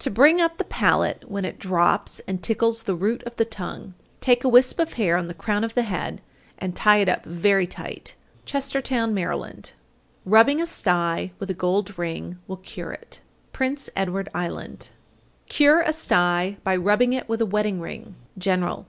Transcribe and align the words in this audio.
To 0.00 0.10
bring 0.10 0.42
up 0.42 0.58
the 0.58 0.64
palate 0.64 1.24
when 1.26 1.46
it 1.46 1.58
drops 1.58 2.20
and 2.28 2.42
tickles 2.42 2.82
the 2.82 2.94
root 2.94 3.22
of 3.22 3.36
the 3.36 3.46
tongue, 3.46 3.94
take 4.20 4.44
a 4.44 4.48
wisp 4.50 4.78
of 4.78 4.92
hair 4.92 5.16
on 5.16 5.26
the 5.26 5.32
crown 5.32 5.64
of 5.64 5.72
the 5.74 5.84
head 5.84 6.20
and 6.58 6.76
tie 6.76 6.98
it 6.98 7.08
up 7.08 7.24
very 7.24 7.66
tight. 7.66 8.14
Chestertown, 8.44 9.14
Md. 9.14 9.18
865. 10.26 10.32
Rubbing 10.32 10.60
a 10.60 10.66
sty 10.66 11.32
with 11.38 11.48
a 11.48 11.54
gold 11.54 11.96
ring 11.98 12.38
will 12.46 12.58
cure 12.58 12.92
it. 12.92 13.22
Prince 13.54 13.88
Edward 13.96 14.28
Island. 14.34 14.90
866. 15.46 15.56
Cure 15.56 15.80
a 15.80 15.92
sty 15.94 16.56
by 16.62 16.76
rubbing 16.76 17.14
it 17.14 17.26
with 17.26 17.40
a 17.40 17.46
wedding 17.46 17.80
ring. 17.80 18.16
_General. 18.38 18.84